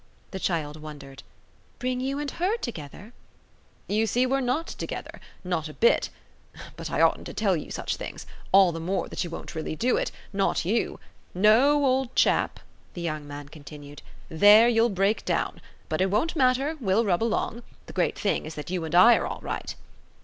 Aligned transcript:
The 0.31 0.39
child 0.39 0.77
wondered. 0.81 1.21
"Bring 1.77 2.01
you 2.01 2.17
and 2.17 2.31
HER 2.31 2.57
together?" 2.57 3.13
"You 3.87 4.07
see 4.07 4.25
we're 4.25 4.39
not 4.41 4.65
together 4.65 5.21
not 5.43 5.69
a 5.69 5.75
bit. 5.75 6.09
But 6.75 6.89
I 6.89 7.01
oughtn't 7.03 7.27
to 7.27 7.35
tell 7.35 7.55
you 7.55 7.69
such 7.69 7.97
things; 7.97 8.25
all 8.51 8.71
the 8.71 8.79
more 8.79 9.07
that 9.09 9.23
you 9.23 9.29
won't 9.29 9.53
really 9.53 9.75
do 9.75 9.97
it 9.97 10.09
not 10.33 10.65
you. 10.65 10.99
No, 11.35 11.85
old 11.85 12.15
chap," 12.15 12.61
the 12.95 13.01
young 13.01 13.27
man 13.27 13.47
continued; 13.49 14.01
"there 14.27 14.67
you'll 14.67 14.89
break 14.89 15.23
down. 15.23 15.61
But 15.87 16.01
it 16.01 16.09
won't 16.09 16.35
matter 16.35 16.77
we'll 16.79 17.05
rub 17.05 17.21
along. 17.21 17.61
The 17.85 17.93
great 17.93 18.17
thing 18.17 18.47
is 18.47 18.55
that 18.55 18.71
you 18.71 18.83
and 18.85 18.95
I 18.95 19.17
are 19.17 19.27
all 19.27 19.41
right." 19.41 19.75